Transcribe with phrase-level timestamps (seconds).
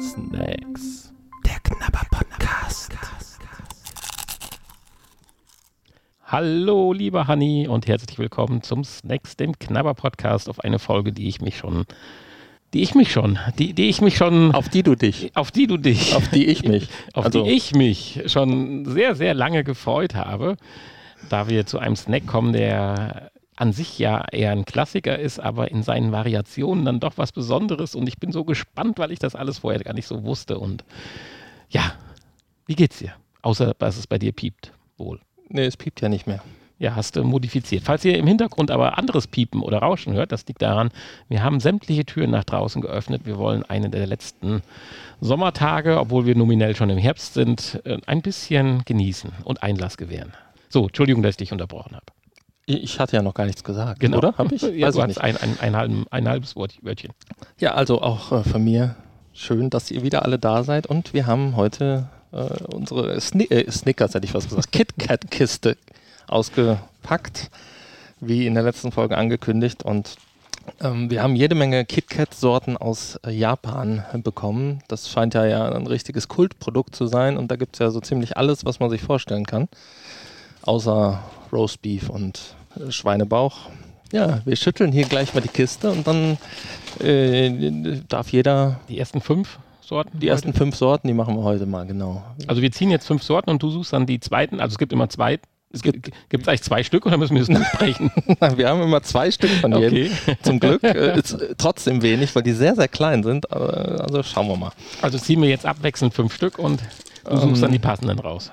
[0.00, 1.12] Snacks.
[1.44, 2.92] Der Knabber-Podcast.
[6.24, 11.42] Hallo, lieber Hanni und herzlich willkommen zum Snacks, dem Knabber-Podcast, auf eine Folge, die ich
[11.42, 11.84] mich schon,
[12.72, 15.32] die ich mich schon, die, die ich mich schon, Auf die du dich.
[15.36, 16.88] auf die du dich, Auf die ich mich.
[17.12, 20.56] auf Also- die ich mich schon sehr, sehr lange gefreut habe,
[21.28, 25.70] da wir zu einem Snack kommen, der an sich ja eher ein Klassiker ist, aber
[25.70, 29.34] in seinen Variationen dann doch was Besonderes und ich bin so gespannt, weil ich das
[29.34, 30.84] alles vorher gar nicht so wusste und
[31.70, 31.92] ja,
[32.66, 33.14] wie geht's dir?
[33.42, 35.20] Außer, dass es bei dir piept, wohl.
[35.48, 36.42] Nee, es piept ja nicht mehr.
[36.78, 37.84] Ja, hast du modifiziert.
[37.84, 40.90] Falls ihr im Hintergrund aber anderes Piepen oder Rauschen hört, das liegt daran,
[41.28, 43.22] wir haben sämtliche Türen nach draußen geöffnet.
[43.24, 44.62] Wir wollen eine der letzten
[45.22, 50.34] Sommertage, obwohl wir nominell schon im Herbst sind, äh, ein bisschen genießen und Einlass gewähren.
[50.68, 52.15] So, Entschuldigung, dass ich dich unterbrochen habe.
[52.68, 54.18] Ich hatte ja noch gar nichts gesagt, Genau.
[54.18, 54.34] oder?
[54.36, 54.62] Hab ich?
[54.62, 55.20] ja, Weiß du nicht.
[55.20, 57.12] ein, ein, ein, ein halbes Wörtchen.
[57.58, 58.96] Ja, also auch äh, von mir
[59.32, 62.38] schön, dass ihr wieder alle da seid und wir haben heute äh,
[62.74, 65.76] unsere Sni äh, Snickers, hätte ich was gesagt, KitKat-Kiste
[66.26, 67.50] ausgepackt,
[68.20, 70.16] wie in der letzten Folge angekündigt und
[70.80, 74.82] ähm, wir haben jede Menge KitKat-Sorten aus äh, Japan bekommen.
[74.88, 78.00] Das scheint ja, ja ein richtiges Kultprodukt zu sein und da gibt es ja so
[78.00, 79.68] ziemlich alles, was man sich vorstellen kann.
[80.62, 81.20] Außer
[81.56, 83.56] Roastbeef und äh, Schweinebauch.
[84.12, 86.38] Ja, wir schütteln hier gleich mal die Kiste und dann
[87.02, 90.18] äh, darf jeder Die ersten fünf Sorten?
[90.18, 92.22] die ersten fünf Sorten, die machen wir heute mal, genau.
[92.46, 94.60] Also wir ziehen jetzt fünf Sorten und du suchst dann die zweiten.
[94.60, 95.38] Also es gibt immer zwei.
[95.72, 98.10] Es gibt es eigentlich zwei Stück oder müssen wir das besprechen?
[98.56, 100.10] Wir haben immer zwei Stück von jedem.
[100.42, 100.82] Zum Glück.
[100.84, 103.50] Äh, ist äh, trotzdem wenig, weil die sehr, sehr klein sind.
[103.52, 104.70] Aber, also schauen wir mal.
[105.02, 106.80] Also ziehen wir jetzt abwechselnd fünf Stück und
[107.28, 108.50] du suchst Ähm, dann die passenden raus.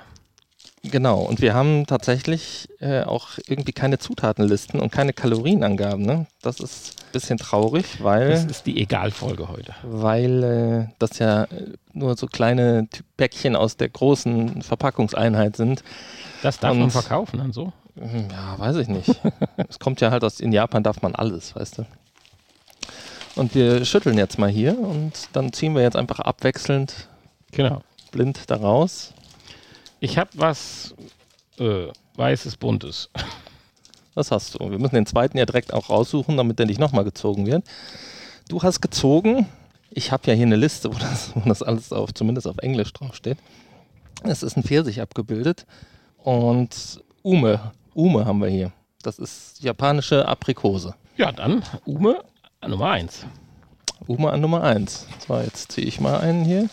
[0.85, 1.21] Genau.
[1.21, 6.05] Und wir haben tatsächlich äh, auch irgendwie keine Zutatenlisten und keine Kalorienangaben.
[6.05, 6.27] Ne?
[6.41, 9.73] Das ist ein bisschen traurig, Das weil, ist die Egalfolge heute.
[9.83, 15.83] weil äh, das ja äh, nur so kleine Päckchen aus der großen Verpackungseinheit sind.
[16.41, 17.71] Das darf man Und- verkaufen dann so.
[17.97, 19.07] Hm, Ja, weiß ich nicht.
[19.69, 21.85] es kommt ja halt aus, in Japan darf man alles, weißt du.
[23.35, 27.07] Und wir schütteln jetzt mal hier und dann ziehen wir jetzt einfach abwechselnd
[27.51, 27.81] Genau.
[28.11, 29.12] blind da raus.
[30.03, 30.93] Ich habe was
[31.59, 31.87] äh,
[32.17, 33.09] weißes, buntes.
[34.15, 34.69] Was hast du?
[34.69, 37.63] Wir müssen den zweiten ja direkt auch raussuchen, damit der nicht nochmal gezogen wird.
[38.49, 39.47] Du hast gezogen.
[39.91, 42.91] Ich habe ja hier eine Liste, wo das, wo das alles auf, zumindest auf Englisch
[42.91, 43.37] draufsteht.
[44.23, 45.65] Es ist ein Pfirsich abgebildet.
[46.17, 48.73] Und Ume, Ume haben wir hier.
[49.03, 50.95] Das ist japanische Aprikose.
[51.15, 52.25] Ja, dann Ume
[52.67, 53.25] Nummer eins.
[54.05, 55.07] Ume an Nummer 1.
[55.25, 56.69] So, jetzt ziehe ich mal einen hier.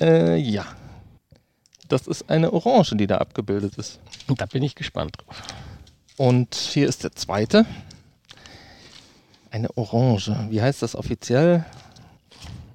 [0.00, 0.66] Äh, ja.
[1.88, 3.98] Das ist eine Orange, die da abgebildet ist.
[4.28, 5.42] Und da bin ich gespannt drauf.
[6.16, 7.64] Und hier ist der zweite.
[9.50, 10.36] Eine Orange.
[10.50, 11.64] Wie heißt das offiziell?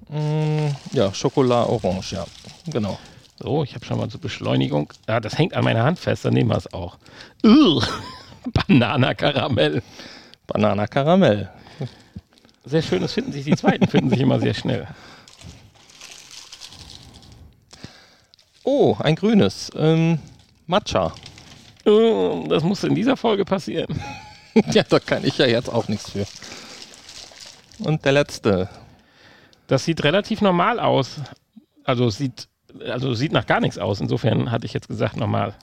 [0.08, 2.26] Mm, ja, Schokolade Orange, ja.
[2.66, 2.98] Genau.
[3.38, 4.92] So, ich habe schon mal zur Beschleunigung.
[5.08, 6.98] Ja, das hängt an meiner Hand fest, dann nehmen wir es auch.
[7.44, 7.84] Ugh.
[8.68, 9.82] Banana Karamell.
[10.46, 11.50] Banana Karamell.
[12.64, 14.86] Sehr schön, das finden sich, die zweiten finden sich immer sehr schnell.
[18.64, 19.70] Oh, ein grünes.
[19.76, 20.18] Ähm,
[20.66, 21.12] Matcha.
[21.84, 24.00] Äh, Das muss in dieser Folge passieren.
[24.72, 26.26] ja, da kann ich ja jetzt auch nichts für.
[27.80, 28.68] Und der letzte.
[29.66, 31.16] Das sieht relativ normal aus.
[31.84, 32.48] Also sieht,
[32.86, 34.00] also sieht nach gar nichts aus.
[34.00, 35.54] Insofern hatte ich jetzt gesagt normal.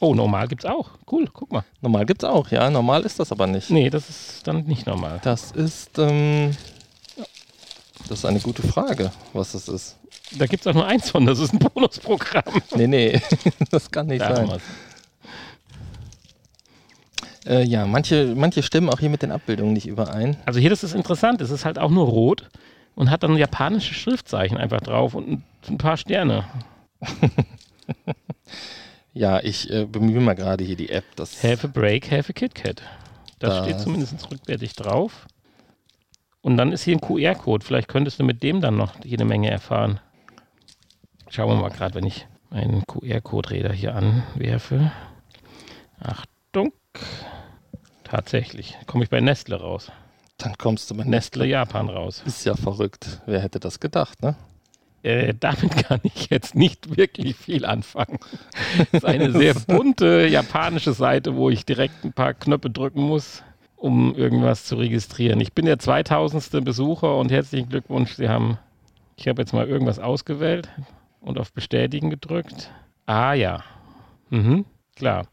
[0.00, 0.90] Oh, normal gibt's auch.
[1.10, 1.64] Cool, guck mal.
[1.80, 2.68] Normal gibt's auch, ja.
[2.68, 3.70] Normal ist das aber nicht.
[3.70, 5.20] Nee, das ist dann nicht normal.
[5.22, 6.56] Das ist, ähm,
[8.08, 9.96] das ist eine gute Frage, was das ist.
[10.38, 12.62] Da gibt's auch nur eins von, das ist ein Bonusprogramm.
[12.74, 13.20] Nee, nee,
[13.70, 14.60] das kann nicht Da sein.
[17.46, 20.36] Äh, ja, manche, manche stimmen auch hier mit den Abbildungen nicht überein.
[20.46, 22.48] Also hier, das ist interessant, es ist halt auch nur rot
[22.94, 26.44] und hat dann japanische Schriftzeichen einfach drauf und ein, ein paar Sterne.
[29.16, 31.04] Ja, ich äh, bemühe mal gerade hier die App.
[31.14, 32.82] Das, Have a break, have a KitKat.
[33.38, 35.26] Das, Das- steht zumindest rückwärtig drauf.
[36.42, 37.64] Und dann ist hier ein QR-Code.
[37.64, 40.00] Vielleicht könntest du mit dem dann noch jede Menge erfahren.
[41.34, 44.92] Schauen wir mal gerade, wenn ich einen QR-Code-Räder hier anwerfe.
[45.98, 46.72] Achtung.
[48.04, 48.78] Tatsächlich.
[48.86, 49.90] Komme ich bei Nestle raus.
[50.38, 52.22] dann kommst du bei Nestle Japan raus.
[52.24, 53.20] Ist ja verrückt.
[53.26, 54.36] Wer hätte das gedacht, ne?
[55.02, 58.20] Äh, damit kann ich jetzt nicht wirklich viel anfangen.
[58.92, 63.42] Das ist eine sehr bunte japanische Seite, wo ich direkt ein paar Knöpfe drücken muss,
[63.74, 65.40] um irgendwas zu registrieren.
[65.40, 66.64] Ich bin der 2000.
[66.64, 68.12] Besucher und herzlichen Glückwunsch.
[68.12, 68.56] Sie haben,
[69.16, 70.68] ich habe jetzt mal irgendwas ausgewählt
[71.24, 72.70] und auf Bestätigen gedrückt.
[73.06, 73.62] Ah ja.
[74.30, 74.64] Mhm,
[74.96, 75.26] klar.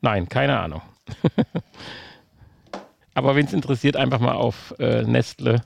[0.00, 0.82] Nein, keine Ahnung.
[3.14, 5.64] Aber wenn es interessiert, einfach mal auf äh, nestle.jp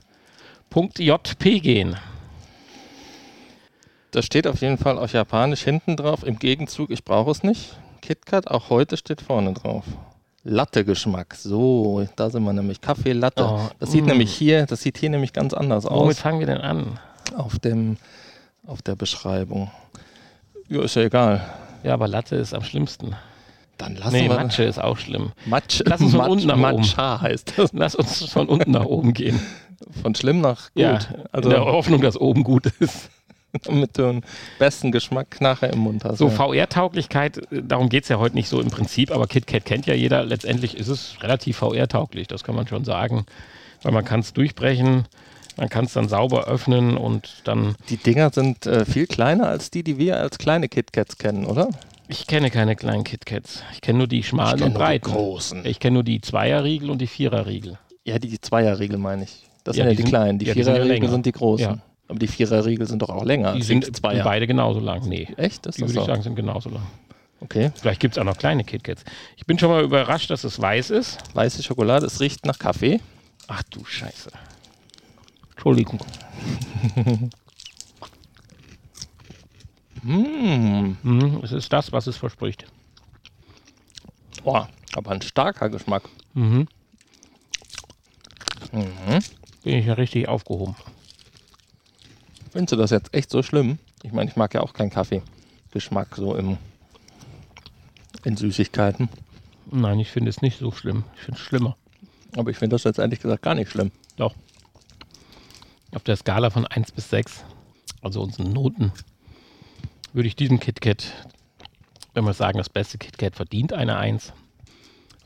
[1.59, 1.95] gehen.
[4.11, 6.23] Das steht auf jeden Fall auf Japanisch hinten drauf.
[6.23, 7.77] Im Gegenzug, ich brauche es nicht.
[8.01, 9.85] KitKat, auch heute steht vorne drauf.
[10.43, 11.35] Latte-Geschmack.
[11.35, 12.81] So, da sind wir nämlich.
[12.81, 13.45] Kaffee, Latte.
[13.45, 14.07] Oh, das sieht mm.
[14.07, 16.99] nämlich hier, das sieht hier nämlich ganz anders Womit aus fangen wir denn an?
[17.35, 17.97] auf dem,
[18.67, 19.71] auf der Beschreibung.
[20.67, 21.45] Ja, ist ja egal.
[21.83, 23.15] Ja, aber Latte ist am schlimmsten.
[23.77, 25.31] Dann lassen Nee, wir Matsche ist auch schlimm.
[25.45, 26.81] Matsch, Lass uns von Matsch, unten nach oben.
[26.81, 27.73] Matcha heißt das.
[27.73, 29.39] Lass uns von unten nach oben gehen.
[30.01, 30.81] Von schlimm nach gut.
[30.81, 30.99] Ja,
[31.31, 33.09] also in der Hoffnung, dass oben gut ist.
[33.69, 34.21] mit dem
[34.59, 36.17] besten Geschmack nachher im Mund hast.
[36.17, 36.33] So, ja.
[36.33, 39.93] VR-Tauglichkeit, äh, darum geht es ja heute nicht so im Prinzip, aber KitKat kennt ja
[39.93, 40.23] jeder.
[40.23, 43.25] Letztendlich ist es relativ VR-tauglich, das kann man schon sagen.
[43.81, 45.05] Weil man kann es durchbrechen,
[45.57, 47.75] man kann es dann sauber öffnen und dann.
[47.89, 51.69] Die Dinger sind äh, viel kleiner als die, die wir als kleine KitKats kennen, oder?
[52.07, 53.63] Ich kenne keine kleinen KitKats.
[53.73, 55.11] Ich kenne nur die schmalen und nur die breiten.
[55.11, 55.65] großen.
[55.65, 57.79] Ich kenne nur die Zweierriegel und die Viererriegel.
[58.03, 59.43] Ja, die Zweierriegel meine ich.
[59.63, 60.39] Das Ja, sind ja die die, sind- kleinen.
[60.39, 61.09] Die ja, sind Viererriegel länger.
[61.09, 61.65] sind die großen.
[61.65, 61.77] Ja.
[62.07, 63.53] Aber die Viererriegel sind doch auch länger.
[63.53, 64.23] Die sind Zweier.
[64.23, 65.07] beide genauso lang.
[65.09, 65.27] Nee.
[65.37, 65.65] Echt?
[65.65, 65.99] Ist Die das würde so?
[66.01, 66.83] ich sagen, sind genauso lang.
[67.41, 67.71] Okay.
[67.75, 69.03] Vielleicht gibt es auch noch kleine KitKats.
[69.37, 71.17] Ich bin schon mal überrascht, dass es weiß ist.
[71.33, 72.99] Weiße Schokolade, es riecht nach Kaffee.
[73.47, 74.29] Ach du Scheiße.
[75.55, 75.99] Entschuldigung.
[80.05, 81.39] Mmh.
[81.41, 82.67] Es ist das, was es verspricht.
[84.43, 86.03] Boah, aber ein starker Geschmack.
[86.35, 86.67] Mhm.
[88.71, 89.19] Mhm.
[89.63, 90.75] Bin ich ja richtig aufgehoben.
[92.51, 93.79] Findest du das jetzt echt so schlimm?
[94.03, 96.57] Ich meine, ich mag ja auch keinen Kaffeegeschmack so im,
[98.23, 99.09] in Süßigkeiten.
[99.71, 101.03] Nein, ich finde es nicht so schlimm.
[101.15, 101.75] Ich finde es schlimmer.
[102.37, 103.91] Aber ich finde das jetzt ehrlich gesagt gar nicht schlimm.
[104.17, 104.35] Doch.
[105.95, 107.43] Auf der Skala von 1 bis 6,
[108.01, 108.91] also unseren Noten,
[110.13, 111.11] würde ich diesem KitKat,
[112.13, 114.33] wenn wir sagen, das beste KitKat verdient eine 1,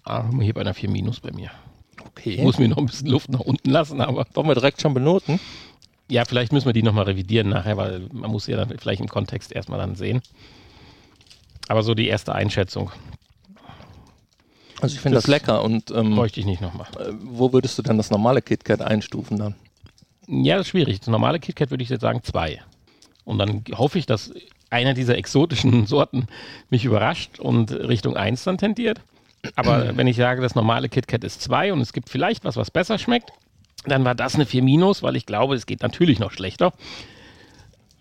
[0.03, 1.49] aber hier bei einer 4 minus bei mir.
[2.05, 2.31] Okay.
[2.35, 4.93] Ich muss mir noch ein bisschen Luft nach unten lassen, aber Wollen wir direkt schon
[4.93, 5.39] benoten?
[6.09, 9.09] ja, vielleicht müssen wir die nochmal revidieren nachher, weil man muss ja dann vielleicht im
[9.09, 10.21] Kontext erstmal dann sehen.
[11.67, 12.89] Aber so die erste Einschätzung
[14.81, 15.63] Also ich finde das, Das lecker.
[15.63, 16.87] Und ähm, bräuchte ich nicht nochmal.
[16.99, 19.55] äh, wo würdest du denn das normale KitKat einstufen dann?
[20.29, 20.99] Ja, das ist schwierig.
[20.99, 22.61] Das normale KitKat würde ich jetzt sagen zwei.
[23.25, 24.31] Und dann hoffe ich, dass
[24.69, 26.27] einer dieser exotischen Sorten
[26.69, 29.01] mich überrascht und Richtung eins dann tendiert.
[29.55, 32.69] Aber wenn ich sage, das normale KitKat ist zwei und es gibt vielleicht was, was
[32.69, 33.31] besser schmeckt,
[33.85, 36.73] dann war das eine 4 minus, weil ich glaube, es geht natürlich noch schlechter.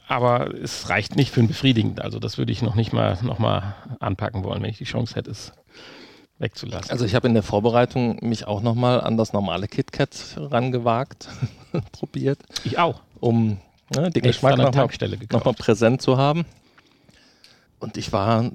[0.06, 2.00] Aber es reicht nicht für ein befriedigend.
[2.00, 5.14] Also das würde ich noch nicht mal, noch mal anpacken wollen, wenn ich die Chance
[5.14, 5.52] hätte, es
[6.38, 6.90] wegzulassen.
[6.90, 11.28] Also ich habe in der Vorbereitung mich auch nochmal an das normale KitKat rangewagt,
[11.92, 13.00] probiert, ich auch.
[13.20, 13.58] um
[13.94, 14.86] ne, den Geschmack nochmal
[15.44, 16.44] noch präsent zu haben.
[17.80, 18.50] Und ich war,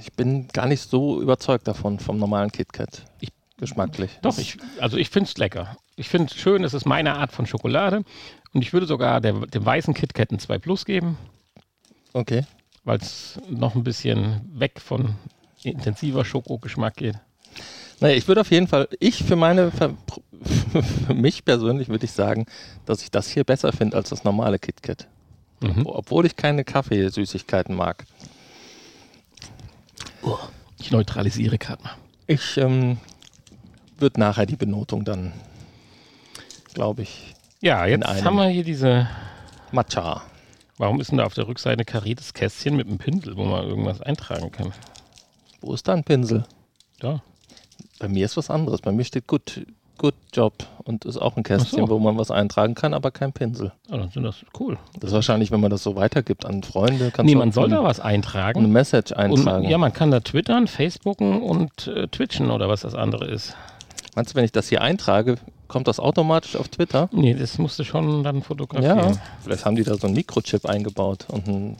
[0.00, 3.04] ich bin gar nicht so überzeugt davon, vom normalen KitKat.
[3.20, 4.10] Ich- Geschmacklich.
[4.20, 5.76] Doch, ich, also ich finde es lecker.
[5.94, 8.02] Ich finde es schön, es ist meine Art von Schokolade.
[8.52, 11.16] Und ich würde sogar der, dem weißen KitKat ein 2 Plus geben,
[12.12, 12.42] Okay.
[12.82, 15.14] weil es noch ein bisschen weg von
[15.70, 17.16] intensiver Schokogeschmack geht.
[18.00, 19.94] Naja, ich würde auf jeden Fall, ich für meine, für,
[21.14, 22.46] mich persönlich würde ich sagen,
[22.86, 25.06] dass ich das hier besser finde als das normale KitKat.
[25.60, 25.86] Mhm.
[25.86, 28.04] Obwohl ich keine Kaffeesüßigkeiten mag.
[30.78, 31.92] Ich neutralisiere gerade mal.
[32.26, 32.98] Ich ähm,
[33.98, 35.32] würde nachher die Benotung dann,
[36.72, 39.08] glaube ich, Ja, jetzt haben wir hier diese.
[39.72, 40.22] Matcha.
[40.76, 44.00] Warum ist denn da auf der Rückseite kariertes Kästchen mit einem Pinsel, wo man irgendwas
[44.00, 44.72] eintragen kann?
[45.64, 46.44] Wo ist da ein Pinsel?
[47.00, 47.22] Da.
[47.98, 48.80] Bei mir ist was anderes.
[48.82, 49.66] Bei mir steht Good,
[49.96, 50.52] good Job
[50.84, 51.88] und ist auch ein Kästchen, so.
[51.88, 53.72] wo man was eintragen kann, aber kein Pinsel.
[53.90, 54.76] Ah, dann sind das cool.
[55.00, 57.76] Das ist wahrscheinlich, wenn man das so weitergibt an Freunde, kannst Nee, man soll eine,
[57.76, 58.70] da was eine eintragen.
[58.70, 59.68] Message Und, eintragen.
[59.68, 63.56] ja, man kann da twittern, Facebooken und äh, twitchen oder was das andere ist.
[64.16, 67.08] Meinst du, wenn ich das hier eintrage, kommt das automatisch auf Twitter?
[67.10, 68.98] Nee, das musst du schon dann fotografieren.
[68.98, 71.76] Ja, vielleicht haben die da so einen Mikrochip eingebaut und ein,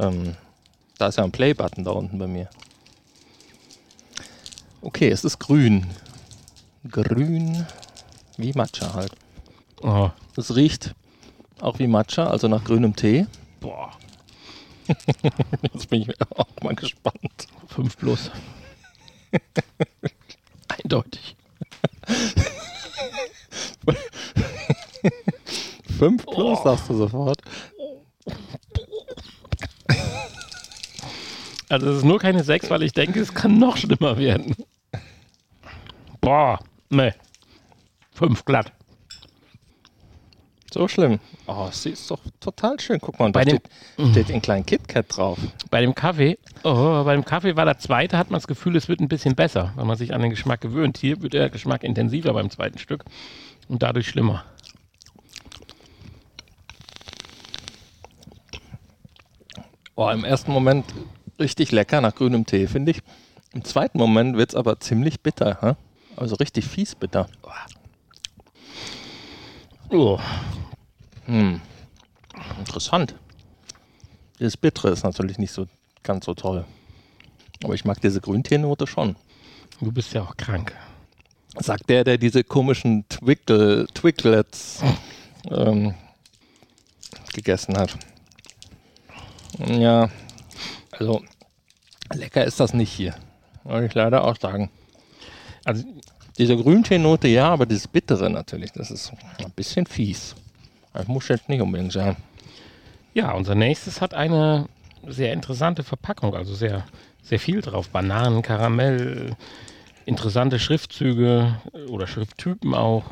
[0.00, 0.34] ähm,
[0.98, 2.48] da ist ja ein Play-Button da unten bei mir.
[4.80, 5.86] Okay, es ist grün.
[6.90, 7.66] Grün
[8.36, 9.12] wie Matcha halt.
[9.82, 10.94] Oh, Es riecht
[11.60, 13.26] auch wie Matcha, also nach grünem Tee.
[13.60, 13.92] boah,
[15.72, 17.46] Jetzt bin ich auch mal gespannt.
[17.68, 18.30] 5 plus.
[20.68, 21.36] Eindeutig.
[25.98, 26.64] Fünf plus, Oh.
[26.64, 27.40] sagst du sofort.
[31.74, 34.54] Also es ist nur keine 6, weil ich denke, es kann noch schlimmer werden.
[36.20, 37.14] Boah, ne.
[38.12, 38.72] 5 glatt.
[40.72, 41.18] So schlimm.
[41.46, 43.00] Oh, sie ist doch total schön.
[43.00, 43.60] Guck mal, und Bei da dem-
[43.94, 45.38] steht, steht ein kleiner KitKat drauf.
[45.68, 48.88] Bei dem Kaffee, oh, bei dem Kaffee war der zweite, hat man das Gefühl, es
[48.88, 50.98] wird ein bisschen besser, weil man sich an den Geschmack gewöhnt.
[50.98, 53.04] Hier wird der Geschmack intensiver beim zweiten Stück
[53.68, 54.44] und dadurch schlimmer.
[59.96, 60.84] Oh, im ersten Moment
[61.38, 63.02] richtig lecker nach grünem Tee, finde ich.
[63.52, 65.58] Im zweiten Moment wird es aber ziemlich bitter.
[65.60, 65.74] Hä?
[66.16, 67.28] Also richtig fies bitter.
[69.90, 70.18] Oh,
[71.26, 71.60] Hm.
[72.58, 73.14] Interessant.
[74.38, 75.66] Das Bittere ist natürlich nicht so
[76.02, 76.64] ganz so toll.
[77.62, 79.16] Aber ich mag diese Grünteenote schon.
[79.80, 80.74] du bist ja auch krank.
[81.56, 84.82] Sagt der, der diese komischen Twickle, Twicklets
[85.50, 85.94] ähm,
[87.32, 87.96] gegessen hat.
[89.58, 90.10] Ja,
[90.98, 91.22] also
[92.12, 93.14] lecker ist das nicht hier.
[93.64, 94.70] Muss ich leider auch sagen.
[95.64, 95.84] Also
[96.38, 100.34] Diese Grünteenote ja, aber das Bittere natürlich, das ist ein bisschen fies.
[100.92, 102.16] Das muss jetzt nicht unbedingt sein.
[103.14, 104.68] Ja, unser nächstes hat eine
[105.06, 106.84] sehr interessante Verpackung, also sehr,
[107.22, 107.90] sehr viel drauf.
[107.90, 109.36] Bananen, Karamell,
[110.06, 113.04] interessante Schriftzüge äh, oder Schrifttypen auch.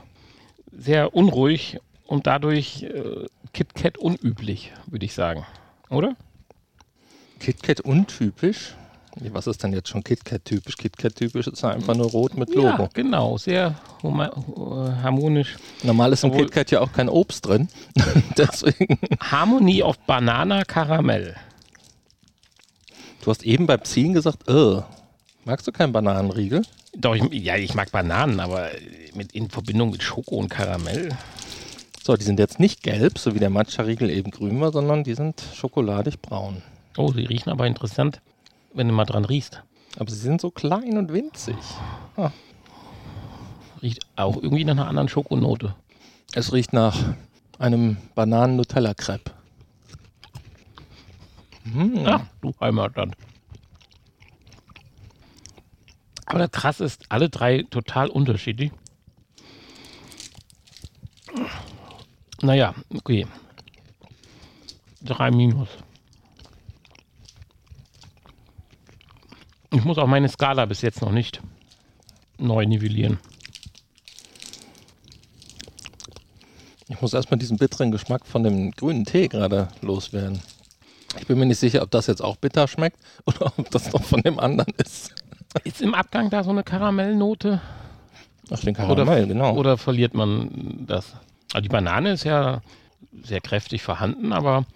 [0.72, 5.46] Sehr unruhig und dadurch äh, KitKat unüblich, würde ich sagen.
[5.90, 6.16] Oder?
[7.42, 8.74] KitKat untypisch.
[9.30, 10.76] Was ist denn jetzt schon KitKat typisch?
[10.76, 12.88] KitKat typisch ist einfach nur rot mit Ja, Logo.
[12.94, 15.56] genau, sehr harmonisch.
[15.82, 17.68] Normal ist im Obwohl- KitKat ja auch kein Obst drin.
[18.38, 18.98] Deswegen.
[19.20, 21.36] Harmonie of Banana Karamell.
[23.22, 24.80] Du hast eben beim Ziehen gesagt, äh,
[25.44, 26.62] magst du keinen Bananenriegel?
[26.96, 28.70] Doch, ich, ja, ich mag Bananen, aber
[29.14, 31.10] mit, in Verbindung mit Schoko und Karamell.
[32.02, 35.14] So, die sind jetzt nicht gelb, so wie der Matcha-Riegel eben grün war, sondern die
[35.14, 36.62] sind schokoladig braun.
[36.96, 38.20] Oh, sie riechen aber interessant,
[38.74, 39.62] wenn du mal dran riechst.
[39.98, 41.56] Aber sie sind so klein und winzig.
[43.82, 45.74] Riecht auch irgendwie nach einer anderen Schokonote.
[46.34, 47.14] Es riecht nach
[47.58, 49.32] einem Bananen-Nutella-Crepe.
[51.64, 52.02] Hm.
[52.06, 53.16] Ach, du Heimatland.
[56.26, 58.72] Aber das krass ist, alle drei total unterschiedlich.
[62.40, 63.26] Naja, okay.
[65.02, 65.68] Drei Minus.
[69.72, 71.40] Ich muss auch meine Skala bis jetzt noch nicht
[72.38, 73.18] neu nivellieren.
[76.88, 80.40] Ich muss erstmal diesen bitteren Geschmack von dem grünen Tee gerade loswerden.
[81.18, 84.02] Ich bin mir nicht sicher, ob das jetzt auch bitter schmeckt oder ob das noch
[84.02, 85.14] von dem anderen ist.
[85.64, 87.60] Ist im Abgang da so eine Karamellnote?
[88.50, 89.54] Ach, den Oder, Karamell, genau.
[89.54, 91.14] oder verliert man das?
[91.52, 92.60] Also die Banane ist ja
[93.22, 94.66] sehr kräftig vorhanden, aber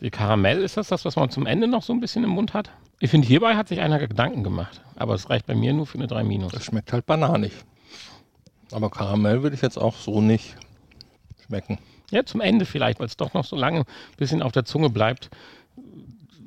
[0.00, 2.52] die Karamell, ist das das, was man zum Ende noch so ein bisschen im Mund
[2.52, 2.70] hat?
[3.04, 4.80] Ich finde, hierbei hat sich einer Gedanken gemacht.
[4.96, 6.52] Aber es reicht bei mir nur für eine 3 Minus.
[6.52, 7.52] das schmeckt halt bananig.
[8.72, 10.56] Aber Karamell würde ich jetzt auch so nicht
[11.44, 11.76] schmecken.
[12.10, 13.84] Ja, zum Ende vielleicht, weil es doch noch so lange ein
[14.16, 15.28] bisschen auf der Zunge bleibt,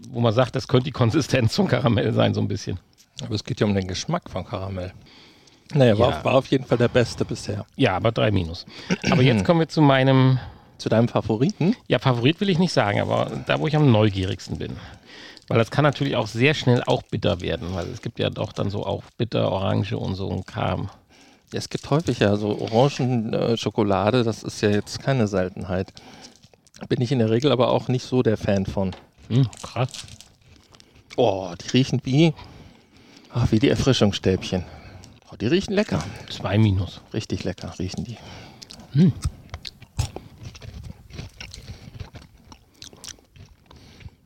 [0.09, 2.79] wo man sagt, das könnte die Konsistenz von Karamell sein, so ein bisschen.
[3.21, 4.93] Aber es geht ja um den Geschmack von Karamell.
[5.75, 6.25] Naja, war, Ja.
[6.25, 7.67] war auf jeden Fall der beste bisher.
[7.75, 8.65] Ja, aber 3 Minus.
[9.11, 10.39] Aber jetzt kommen wir zu meinem
[10.79, 11.75] Zu deinem Favoriten?
[11.87, 14.75] Ja, Favorit will ich nicht sagen, aber da, wo ich am neugierigsten bin.
[15.47, 18.51] Weil das kann natürlich auch sehr schnell auch bitter werden, weil es gibt ja doch
[18.51, 20.89] dann so auch bitter, Orange und so ein Kram.
[21.53, 25.93] Es gibt häufig ja so Orangenschokolade, das ist ja jetzt keine Seltenheit.
[26.89, 28.93] Bin ich in der Regel aber auch nicht so der Fan von.
[29.29, 29.89] Hm, krass.
[31.15, 32.33] Oh, die riechen wie,
[33.33, 34.65] ach, wie die Erfrischungsstäbchen.
[35.31, 36.03] Oh, die riechen lecker.
[36.29, 37.01] Zwei Minus.
[37.13, 38.17] Richtig lecker riechen die.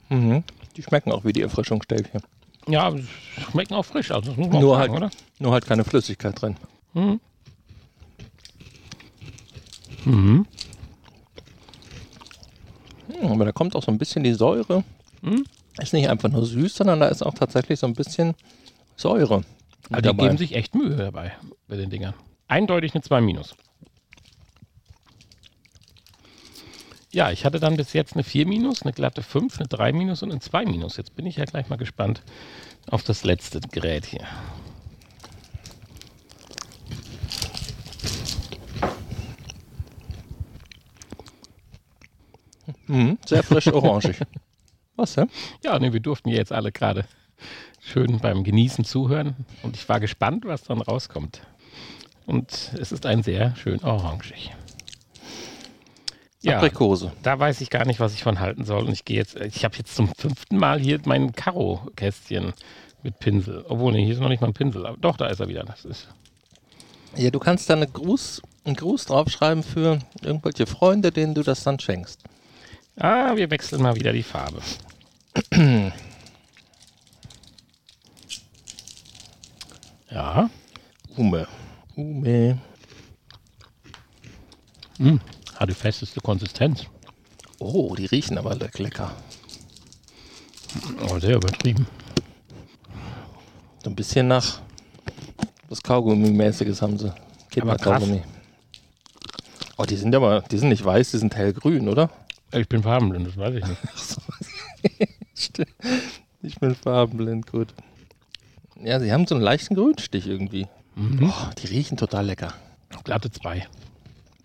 [0.09, 0.43] Mhm.
[0.75, 2.21] Die schmecken auch wie die Erfrischungsstäbchen.
[2.67, 2.93] Ja,
[3.51, 5.11] schmecken auch frisch, also das muss man Nur halt, sagen, oder?
[5.39, 6.55] nur halt keine Flüssigkeit drin.
[6.93, 7.19] Mhm.
[10.05, 10.45] Mhm.
[13.19, 14.83] Hm, aber da kommt auch so ein bisschen die Säure.
[15.21, 15.43] Mhm.
[15.79, 18.35] Ist nicht einfach nur süß, sondern da ist auch tatsächlich so ein bisschen
[18.95, 19.43] Säure.
[19.89, 20.25] Also die dabei.
[20.25, 21.33] geben sich echt Mühe dabei
[21.67, 22.13] bei den Dingern.
[22.47, 23.55] Eindeutig eine 2 Minus.
[27.13, 30.23] Ja, ich hatte dann bis jetzt eine 4 Minus, eine glatte 5, eine 3 Minus
[30.23, 30.95] und eine 2 Minus.
[30.95, 32.23] Jetzt bin ich ja gleich mal gespannt
[32.89, 34.25] auf das letzte Gerät hier.
[42.87, 44.21] Mhm, sehr frisch orangig.
[44.95, 45.29] Was denn?
[45.63, 47.05] Ja, nee, wir durften ja jetzt alle gerade
[47.81, 51.41] schön beim Genießen zuhören und ich war gespannt, was dann rauskommt.
[52.25, 54.51] Und es ist ein sehr schön orangig.
[56.43, 57.11] Ja, Aprikose.
[57.21, 58.83] da weiß ich gar nicht, was ich von halten soll.
[58.85, 62.53] Und ich gehe jetzt, ich habe jetzt zum fünften Mal hier mein Karo-Kästchen
[63.03, 63.63] mit Pinsel.
[63.67, 64.85] Obwohl, nee, hier ist noch nicht mal ein Pinsel.
[64.87, 65.63] Aber doch, da ist er wieder.
[65.63, 66.07] Das ist,
[67.15, 71.63] Ja, du kannst da eine Gruß, einen Gruß draufschreiben für irgendwelche Freunde, denen du das
[71.63, 72.23] dann schenkst.
[72.97, 74.61] Ah, wir wechseln mal wieder die Farbe.
[80.09, 80.49] ja.
[81.15, 81.47] Ume.
[81.95, 82.57] Ume.
[84.97, 85.19] Hm,
[85.61, 86.85] hat die festeste Konsistenz.
[87.59, 89.11] Oh, die riechen aber le- lecker.
[91.07, 91.85] Oh, sehr übertrieben.
[93.83, 94.61] So ein bisschen nach
[95.69, 97.13] was Kaugummi-mäßiges haben sie.
[97.49, 98.21] Kinderkaugummi.
[99.77, 102.09] Oh, die sind aber, die sind nicht weiß, die sind hellgrün, oder?
[102.53, 103.79] Ich bin farbenblind, das weiß ich nicht.
[106.43, 107.73] Ich bin farbenblind, gut.
[108.83, 110.67] Ja, sie haben so einen leichten Grünstich irgendwie.
[110.95, 111.31] Mhm.
[111.31, 112.53] Oh, die riechen total lecker.
[113.03, 113.67] Glatte 2.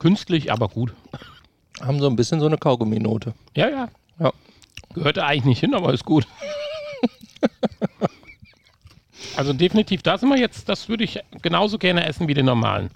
[0.06, 0.94] Künstlich, aber gut.
[1.80, 3.34] Haben so ein bisschen so eine Kaugummi-Note.
[3.56, 3.88] Ja, ja.
[4.20, 4.32] Ja.
[4.94, 6.28] Gehörte eigentlich nicht hin, aber ist gut.
[9.36, 12.90] also definitiv, da sind wir jetzt, das würde ich genauso gerne essen wie den normalen.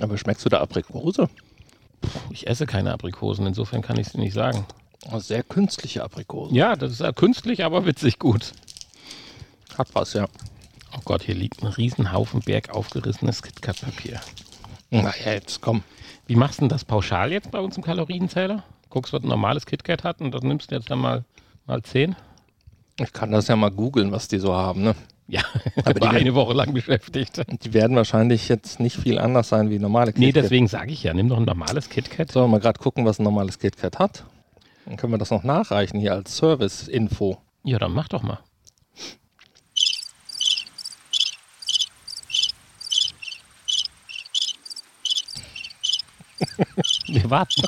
[0.00, 1.28] Aber schmeckst du da Aprikose?
[2.30, 4.66] Ich esse keine Aprikosen, insofern kann ich es nicht sagen.
[5.12, 6.52] Oh, sehr künstliche Aprikose.
[6.52, 8.54] Ja, das ist ja künstlich, aber witzig gut.
[9.78, 10.26] Hat was, ja.
[10.96, 14.20] Oh Gott, hier liegt ein Riesenhaufen Berg aufgerissenes KitKat-Papier.
[14.92, 15.82] Na ja, jetzt komm.
[16.26, 18.62] Wie machst du denn das pauschal jetzt bei uns im Kalorienzähler?
[18.90, 21.24] Guckst, was ein normales KitKat hat und das nimmst du jetzt dann mal,
[21.66, 22.14] mal 10?
[23.00, 24.82] Ich kann das ja mal googeln, was die so haben.
[24.82, 24.94] Ne?
[25.28, 25.40] Ja,
[25.84, 27.42] Aber die eine Woche lang beschäftigt.
[27.64, 30.44] Die werden wahrscheinlich jetzt nicht viel anders sein wie normale Nee, KitKat.
[30.44, 32.30] deswegen sage ich ja, nimm doch ein normales KitKat.
[32.30, 34.24] Sollen wir mal gerade gucken, was ein normales KitKat hat?
[34.84, 37.38] Dann können wir das noch nachreichen hier als Service-Info.
[37.64, 38.40] Ja, dann mach doch mal.
[47.06, 47.62] Wir warten.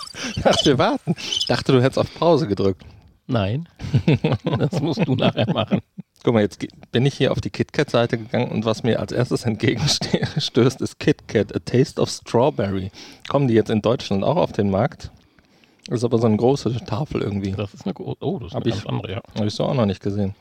[0.44, 1.14] Ach, wir warten.
[1.48, 2.82] Dachte, du hättest auf Pause gedrückt.
[3.26, 3.66] Nein,
[4.58, 5.80] das musst du nachher machen.
[6.22, 9.44] Guck mal, jetzt bin ich hier auf die KitKat-Seite gegangen und was mir als erstes
[9.44, 12.90] entgegenstößt, ist KitKat, A Taste of Strawberry.
[13.28, 15.10] Kommen die jetzt in Deutschland auch auf den Markt?
[15.90, 17.52] Ist aber so eine große Tafel irgendwie.
[17.52, 19.20] Das ist eine, gro- oh, das ist eine ich- ganz andere, ja.
[19.34, 20.34] Habe ich so auch noch nicht gesehen.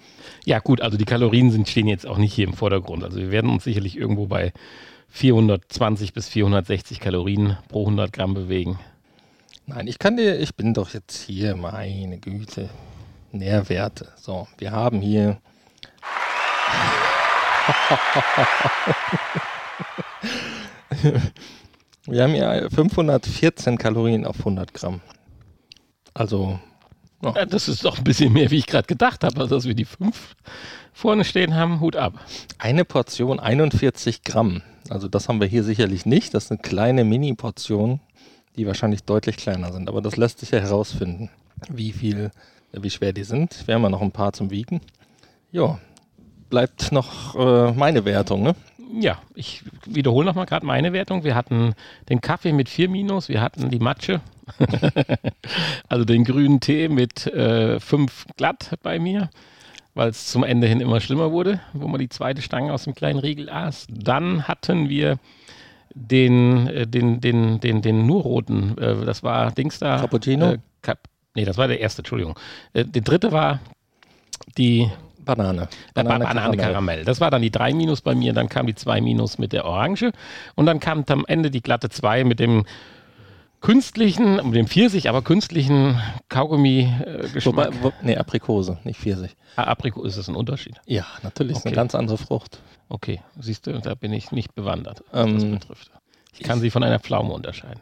[0.45, 3.03] Ja, gut, also die Kalorien sind, stehen jetzt auch nicht hier im Vordergrund.
[3.03, 4.53] Also wir werden uns sicherlich irgendwo bei
[5.13, 8.79] 420 bis 460 Kalorien pro 100 Gramm bewegen.
[9.67, 12.71] Nein, ich kann dir, ich bin doch jetzt hier, meine Güte.
[13.31, 14.11] Nährwerte.
[14.15, 15.37] So, wir haben hier.
[22.05, 25.01] wir haben hier 514 Kalorien auf 100 Gramm.
[26.15, 26.59] Also,
[27.35, 29.39] Ja, das ist doch ein bisschen mehr, wie ich gerade gedacht habe.
[29.39, 30.35] Also, dass wir die fünf
[30.93, 32.13] vorne stehen haben, Hut ab.
[32.59, 34.61] eine Portion 41 Gramm.
[34.89, 36.33] Also, das haben wir hier sicherlich nicht.
[36.33, 38.01] Das sind kleine Mini-Portionen,
[38.55, 39.89] die wahrscheinlich deutlich kleiner sind.
[39.89, 41.29] Aber das lässt sich ja herausfinden,
[41.69, 42.31] wie viel,
[42.73, 43.67] wie schwer die sind.
[43.67, 44.81] Wir haben ja noch ein paar zum Wiegen.
[45.51, 45.79] Ja,
[46.49, 48.55] bleibt noch äh, meine Wertung, ne?
[48.99, 51.23] Ja, ich wiederhole nochmal gerade meine Wertung.
[51.23, 51.73] Wir hatten
[52.09, 54.21] den Kaffee mit 4 Minus, wir hatten die Matsche,
[55.89, 59.29] also den grünen Tee mit 5 glatt bei mir,
[59.95, 62.93] weil es zum Ende hin immer schlimmer wurde, wo man die zweite Stange aus dem
[62.93, 63.87] kleinen Riegel aß.
[63.89, 65.17] Dann hatten wir
[65.93, 69.97] den, äh, den, den, den, den nur roten, äh, das war Dings da.
[69.99, 70.53] Cappuccino?
[70.53, 72.37] Äh, Cap nee, das war der erste, Entschuldigung.
[72.73, 73.59] Äh, der dritte war
[74.57, 74.89] die
[75.23, 75.63] Banane.
[75.63, 77.05] äh, Banane, Banane Karamell.
[77.05, 79.65] Das war dann die 3 Minus bei mir, dann kam die 2 Minus mit der
[79.65, 80.11] Orange
[80.55, 82.65] und dann kam am Ende die glatte 2 mit dem
[83.61, 85.97] künstlichen, mit dem Pfirsich, aber künstlichen
[86.29, 87.71] Kaugummi-Geschmack.
[87.81, 89.35] Wo, nee, Aprikose, nicht Pfirsich.
[89.55, 90.75] ah, Aprikot ist es ein Unterschied.
[90.85, 91.69] Ja, natürlich, ist Okay.
[91.69, 92.59] eine ganz andere Frucht.
[92.89, 95.91] Okay, siehst du, da bin ich nicht bewandert, was das Ähm, betrifft.
[96.33, 97.79] Ich kann sie von einer Pflaume unterscheiden.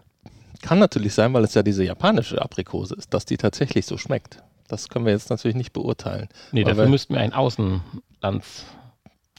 [0.62, 4.38] Kann natürlich sein, weil es ja diese japanische Aprikose ist, dass die tatsächlich so schmeckt.
[4.72, 6.30] Das können wir jetzt natürlich nicht beurteilen.
[6.54, 8.66] Nee, dafür müssten wir einen Außenlands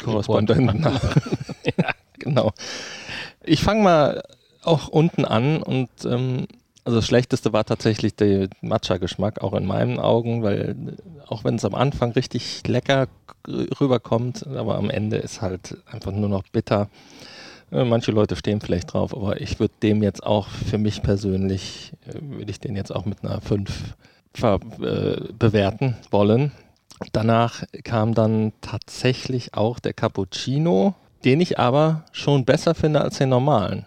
[0.03, 0.83] Korrespondenten.
[1.65, 2.53] ja, genau.
[3.43, 4.23] Ich fange mal
[4.63, 6.47] auch unten an und ähm,
[6.85, 11.55] also das Schlechteste war tatsächlich der Matcha-Geschmack, auch in meinen Augen, weil äh, auch wenn
[11.55, 13.09] es am Anfang richtig lecker
[13.49, 16.91] rüberkommt, aber am Ende ist halt einfach nur noch bitter.
[17.71, 21.95] Äh, Manche Leute stehen vielleicht drauf, aber ich würde dem jetzt auch für mich persönlich,
[22.07, 23.95] äh, würde ich den jetzt auch mit einer 5
[24.35, 26.53] ver, äh, bewerten wollen.
[27.13, 33.31] Danach kam dann tatsächlich auch der Cappuccino, den ich aber schon besser finde als den
[33.31, 33.87] normalen.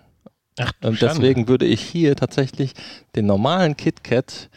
[0.58, 0.98] Ach, Schande.
[1.00, 2.74] deswegen würde ich hier tatsächlich
[3.16, 4.50] den normalen KitKat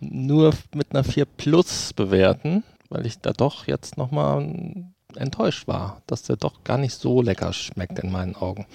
[0.00, 4.46] nur mit einer 4 Plus bewerten, weil ich da doch jetzt nochmal
[5.16, 8.66] enttäuscht war, dass der doch gar nicht so lecker schmeckt in meinen Augen.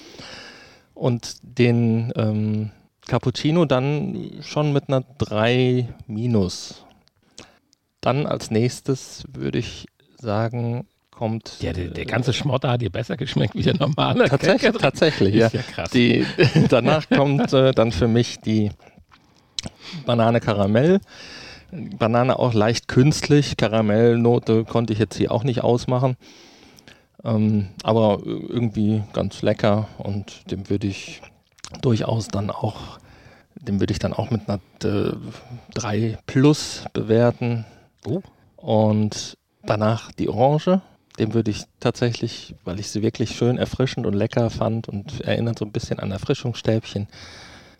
[0.93, 2.71] Und den ähm,
[3.09, 6.85] Cappuccino dann schon mit einer 3 Minus.
[8.01, 11.57] Dann als nächstes würde ich sagen, kommt.
[11.59, 14.29] Ja, der, der ganze Schmotter hat dir besser geschmeckt wie der normale.
[14.29, 15.49] Tatsächlich, tatsächlich, ja.
[15.51, 15.89] Ja krass.
[15.89, 16.23] Die,
[16.69, 18.69] danach kommt äh, dann für mich die
[20.05, 21.01] Banane Karamell.
[21.71, 23.57] Banane auch leicht künstlich.
[23.57, 26.15] Karamellnote konnte ich jetzt hier auch nicht ausmachen.
[27.23, 31.21] Ähm, aber irgendwie ganz lecker und dem würde ich
[31.81, 32.99] durchaus dann auch,
[33.55, 35.13] dem würde ich dann auch mit einer äh,
[35.73, 37.65] 3 plus bewerten.
[38.05, 38.21] Oh.
[38.55, 40.81] Und danach die Orange.
[41.17, 45.59] Dem würde ich tatsächlich, weil ich sie wirklich schön erfrischend und lecker fand und erinnert
[45.59, 47.07] so ein bisschen an Erfrischungsstäbchen,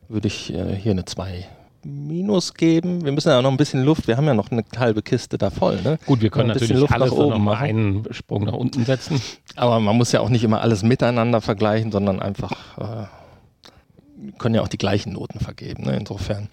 [0.09, 1.47] würde ich äh, hier eine 2
[1.83, 3.05] minus geben.
[3.05, 5.49] Wir müssen ja noch ein bisschen Luft, wir haben ja noch eine halbe Kiste da
[5.49, 5.81] voll.
[5.81, 5.97] Ne?
[6.05, 9.21] Gut, wir können natürlich Luft alles nach oben noch mal einen Sprung nach unten setzen.
[9.55, 13.05] Aber man muss ja auch nicht immer alles miteinander vergleichen, sondern einfach, äh,
[14.37, 15.83] können ja auch die gleichen Noten vergeben.
[15.83, 15.95] Ne?
[15.97, 16.49] Insofern.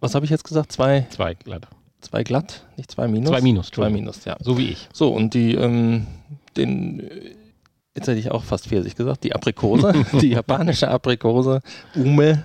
[0.00, 0.70] Was habe ich jetzt gesagt?
[0.72, 1.66] Zwei, Zwei glatt.
[2.00, 3.30] zwei glatt, nicht zwei minus?
[3.30, 4.36] Zwei Minus, Zwei minus, ja.
[4.40, 4.88] So wie ich.
[4.92, 6.06] So, und die, ähm,
[6.56, 7.34] den, äh,
[7.94, 11.60] jetzt hätte ich auch fast Pfirsich gesagt, die Aprikose, die japanische Aprikose,
[11.94, 12.44] Ume.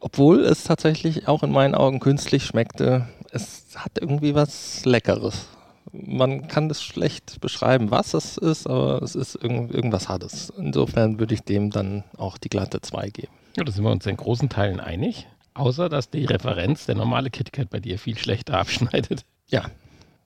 [0.00, 5.46] Obwohl es tatsächlich auch in meinen Augen künstlich schmeckte, es hat irgendwie was Leckeres.
[5.92, 10.52] Man kann das schlecht beschreiben, was es ist, aber es ist irgend, irgendwas Hartes.
[10.56, 13.32] Insofern würde ich dem dann auch die glatte 2 geben.
[13.56, 15.26] Ja, da sind wir uns in großen Teilen einig.
[15.54, 19.24] Außer, dass die Referenz, der normale KitKat bei dir viel schlechter abschneidet.
[19.48, 19.64] Ja,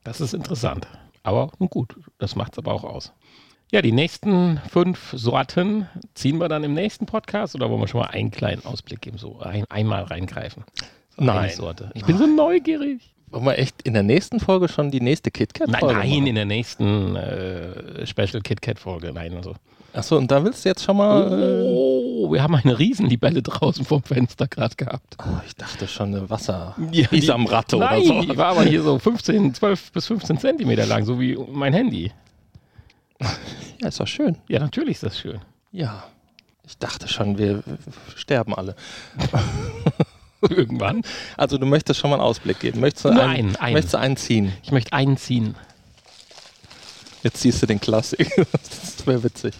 [0.02, 0.86] Das ist interessant.
[1.22, 3.12] Aber nun gut, das macht es aber auch aus.
[3.72, 8.00] Ja, die nächsten fünf Sorten ziehen wir dann im nächsten Podcast oder wollen wir schon
[8.00, 10.64] mal einen kleinen Ausblick geben, so ein, einmal reingreifen?
[11.16, 11.50] So Nein.
[11.50, 11.90] Sorte.
[11.94, 13.13] Ich bin so neugierig.
[13.34, 16.26] Wollen wir echt in der nächsten Folge schon die nächste KitKat Nein, nein, machen?
[16.26, 19.12] in der nächsten äh, Special KitKat Folge.
[19.12, 19.54] Nein, also.
[19.92, 21.32] Achso, und da willst du jetzt schon mal...
[21.32, 25.14] Äh, Oh, wir haben eine Riesenlibelle draußen vom Fenster gerade gehabt.
[25.20, 26.74] oh, ich dachte schon eine Wasser...
[26.90, 28.22] Ja, die- Isamratte oder so.
[28.22, 32.10] die war aber hier so 15, 12 bis 15 Zentimeter lang, so wie mein Handy.
[33.80, 34.36] Ja, ist doch schön.
[34.48, 35.40] Ja, natürlich ist das schön.
[35.70, 36.04] Ja.
[36.66, 37.62] Ich dachte schon, wir
[38.16, 38.74] sterben alle.
[40.50, 41.02] Irgendwann.
[41.36, 42.80] Also du möchtest schon mal einen Ausblick geben.
[42.80, 43.72] Möchtest du Nur einen, einen, einen.
[43.74, 44.52] Möchtest du einen ziehen?
[44.62, 45.54] Ich möchte einen ziehen.
[47.22, 48.30] Jetzt ziehst du den Klassik.
[48.52, 49.54] das wäre witzig.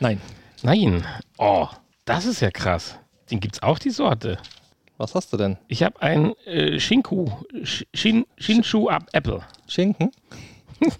[0.00, 0.20] Nein.
[0.62, 1.04] Nein.
[1.38, 1.68] Oh,
[2.04, 2.96] das ist ja krass.
[3.30, 4.38] Den gibt's auch, die Sorte.
[4.98, 5.58] Was hast du denn?
[5.68, 7.26] Ich habe ein äh, Shinku,
[7.62, 9.42] Sh- Shin, Shinshu Up Apple.
[9.66, 10.10] Schinken?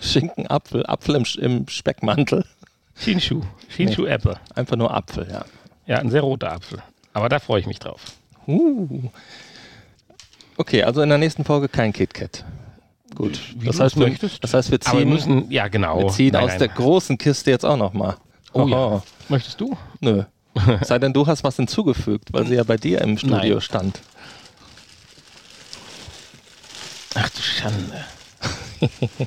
[0.00, 2.44] Schinken, Apfel, Apfel im, im Speckmantel.
[2.96, 4.38] Shinshu, Shinshu Apple.
[4.54, 5.44] Einfach nur Apfel, ja.
[5.90, 6.80] Ja, ein sehr roter Apfel.
[7.14, 8.00] Aber da freue ich mich drauf.
[8.46, 9.08] Uh.
[10.56, 12.44] Okay, also in der nächsten Folge kein KitKat.
[13.16, 13.40] Gut.
[13.56, 14.08] Wie Das heißt, wir,
[14.40, 15.98] das heißt, wir Aber wir ziehen, müssen, ja genau.
[15.98, 16.58] wir ziehen Nein, aus nein.
[16.60, 18.16] der großen Kiste jetzt auch nochmal.
[18.52, 19.02] Oh ja.
[19.28, 19.76] Möchtest du?
[19.98, 20.22] Nö.
[20.82, 23.60] Sei denn, du hast was hinzugefügt, weil sie ja bei dir im Studio Nein.
[23.60, 24.00] stand.
[27.16, 28.04] Ach du Schande.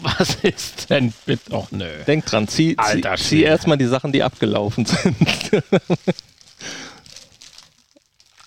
[0.00, 1.52] Was ist denn bitte?
[1.54, 1.88] Och nö.
[2.06, 5.16] Denk dran, zieh, zieh, Alter zieh erstmal die Sachen, die abgelaufen sind.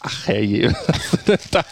[0.01, 1.63] Ach herrje, was ist denn da?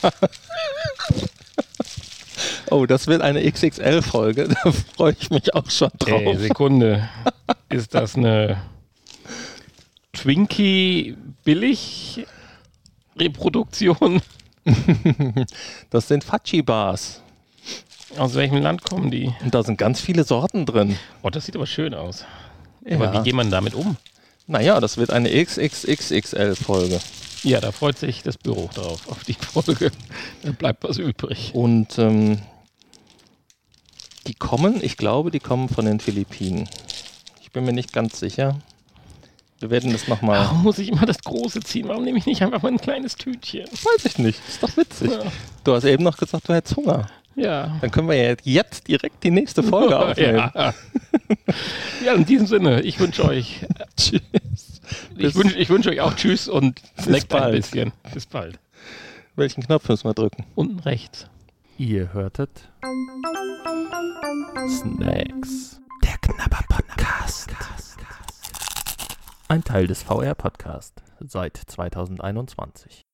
[2.71, 4.47] Oh, das wird eine XXL-Folge.
[4.47, 6.21] Da freue ich mich auch schon drauf.
[6.21, 7.07] Ey, Sekunde.
[7.69, 8.61] Ist das eine
[10.13, 12.25] Twinkie billig
[13.17, 14.21] Reproduktion?
[15.91, 17.21] Das sind Fachi-Bars.
[18.17, 19.33] Aus welchem Land kommen die?
[19.43, 20.97] Und da sind ganz viele Sorten drin.
[21.21, 22.25] Oh, das sieht aber schön aus.
[22.85, 22.95] Ja.
[22.97, 23.97] Aber wie geht man damit um?
[24.47, 26.99] Naja, das wird eine XXXXL-Folge.
[27.43, 29.91] Ja, da freut sich das Büro drauf, auf die Folge.
[30.43, 31.51] Da bleibt was übrig.
[31.53, 32.41] Und ähm,
[34.27, 36.69] die kommen, ich glaube, die kommen von den Philippinen.
[37.41, 38.59] Ich bin mir nicht ganz sicher.
[39.59, 40.39] Wir werden das nochmal.
[40.39, 41.87] Warum muss ich immer das Große ziehen?
[41.87, 43.65] Warum nehme ich nicht einfach mal ein kleines Tütchen?
[43.65, 44.39] Weiß ich nicht.
[44.47, 45.11] Ist doch witzig.
[45.11, 45.31] Ja.
[45.63, 47.07] Du hast eben noch gesagt, du hättest Hunger.
[47.35, 47.77] Ja.
[47.81, 50.51] Dann können wir ja jetzt direkt die nächste Folge aufnehmen.
[50.53, 50.73] Ja.
[52.05, 53.65] ja, in diesem Sinne, ich wünsche euch,
[53.97, 54.81] Tschüss.
[55.17, 57.55] ich wünsche wünsch euch auch Tschüss und snackt ein bald.
[57.55, 57.91] bisschen.
[58.13, 58.59] Bis bald.
[59.35, 60.45] Welchen Knopf müssen wir drücken?
[60.55, 61.27] Unten rechts.
[61.77, 62.69] Ihr hörtet
[64.69, 65.81] Snacks.
[66.03, 67.49] Der Knabber Podcast.
[69.49, 73.05] Ein Teil des VR Podcast seit 2021.